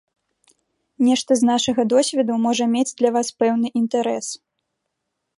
Нешта 1.07 1.31
з 1.41 1.49
нашага 1.49 1.81
досведу 1.93 2.33
можа 2.45 2.65
мець 2.75 2.95
для 3.01 3.09
вас 3.17 3.27
пэўны 3.43 3.67
інтарэс. 3.81 4.27